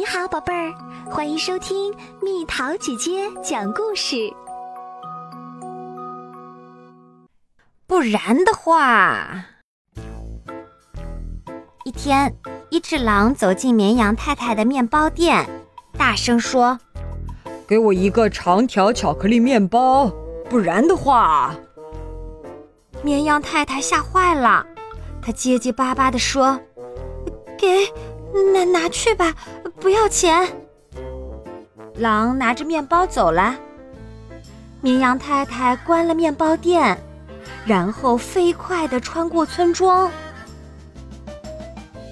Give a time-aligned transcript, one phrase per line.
[0.00, 0.72] 你好，宝贝儿，
[1.10, 4.32] 欢迎收听蜜桃姐姐讲故事。
[7.86, 9.44] 不然的话，
[11.84, 12.34] 一天，
[12.70, 15.46] 一只狼走进绵羊太太的面包店，
[15.98, 16.80] 大声说
[17.68, 20.10] ：“给我一个长条巧克力面包，
[20.48, 21.54] 不然的话。”
[23.04, 24.64] 绵羊太太吓坏了，
[25.20, 26.58] 她结结巴巴地说
[27.58, 27.92] ：“给，
[28.54, 29.34] 那拿去吧，
[29.80, 30.46] 不要钱。”
[31.96, 33.54] 狼拿着面包走了。
[34.80, 36.96] 绵羊太太关了面包店，
[37.66, 40.10] 然后飞快地穿过村庄。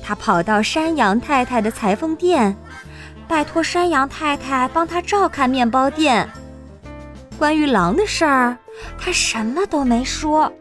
[0.03, 2.55] 他跑到山羊太太的裁缝店，
[3.27, 6.29] 拜托山羊太太帮他照看面包店。
[7.39, 8.59] 关于狼的事儿，
[8.99, 10.53] 他什么都没说。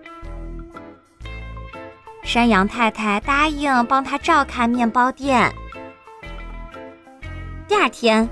[2.24, 5.54] 山羊太太答应帮他照看面包店。
[7.68, 8.28] 第二天，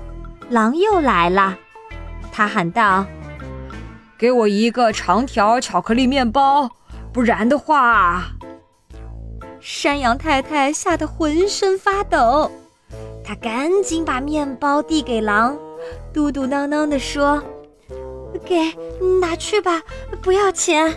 [0.48, 1.56] 狼又来了，
[2.32, 3.04] 他喊道
[4.16, 6.70] ：“给我一个长条巧克力面包，
[7.12, 8.24] 不然的话。”
[9.60, 12.50] 山羊太太吓得浑身发抖，
[13.22, 15.56] 她赶紧把面包递给狼，
[16.14, 17.42] 嘟嘟囔囔地说
[18.46, 18.72] ：“给，
[19.20, 19.82] 拿去吧，
[20.22, 20.94] 不要钱。”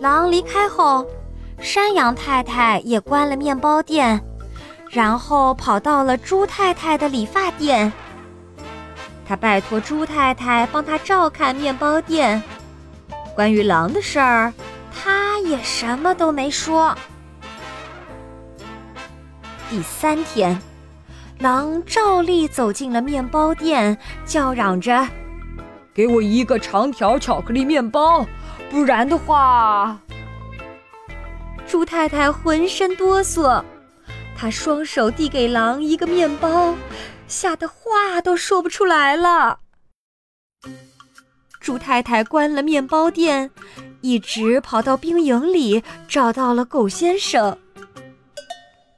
[0.00, 1.06] 狼离开后，
[1.58, 4.20] 山羊太太也关了面包店，
[4.92, 7.90] 然后跑到了猪太太的理发店。
[9.26, 12.40] 他拜托猪太太帮他照看面包店。
[13.34, 14.52] 关于狼的事儿，
[14.94, 16.94] 他也什么都没说。
[19.70, 20.60] 第三天，
[21.38, 25.08] 狼照例走进了面包店，叫嚷着
[25.94, 28.26] ：“给我一个长条巧克力面包。”
[28.70, 29.98] 不然的话，
[31.66, 33.62] 猪太太浑身哆嗦，
[34.42, 36.74] 他双手递给狼一个面包，
[37.28, 39.60] 吓得话都说不出来了。
[41.60, 43.52] 猪太太关了面包店，
[44.00, 47.56] 一直跑到兵营里，找到了狗先生。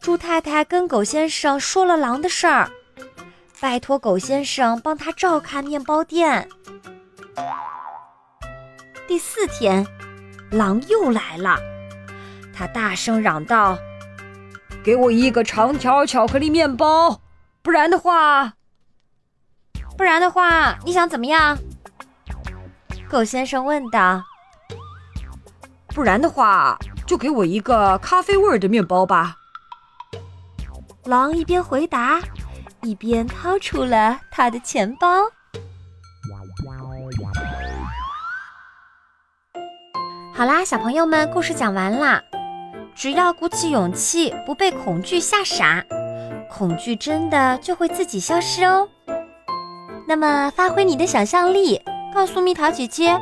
[0.01, 2.71] 猪太太跟狗先生说了狼的事儿，
[3.61, 6.49] 拜托狗先生帮他照看面包店。
[9.07, 9.87] 第四天，
[10.51, 11.59] 狼又来了。
[12.57, 13.77] 他大声嚷道
[14.85, 17.23] ：“给我一个长条巧克力面包，
[17.63, 18.53] 不然的话，
[19.97, 21.57] 不然的话，你想怎么样？”
[23.09, 24.23] 狗先生问道。
[25.89, 29.37] “不然的话，就给我一个咖啡味的面包吧。”
[31.05, 32.21] 狼一边回答，
[32.83, 35.09] 一边掏出了他的钱包。
[40.35, 42.24] 好啦，小朋友们，故事讲完啦。
[42.95, 45.85] 只要鼓起勇气，不被恐惧吓傻，
[46.49, 48.89] 恐惧真的就会自己消失哦。
[50.07, 51.81] 那么，发挥你的想象力，
[52.15, 53.19] 告诉蜜桃姐姐，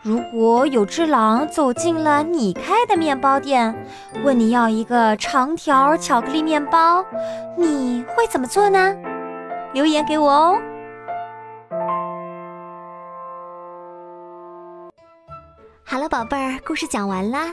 [0.00, 3.74] 如果有只狼走进了你开的面包店，
[4.24, 7.04] 问你要一个长条巧克力面包，
[7.58, 8.94] 你会怎么做呢？
[9.72, 10.58] 留言给我哦。
[15.84, 17.52] 好了，宝贝儿，故事讲完啦。